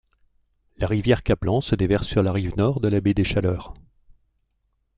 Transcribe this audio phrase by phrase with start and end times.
[0.77, 3.75] La rivière Caplan se déverse sur la rive Nord de la baie des Chaleurs.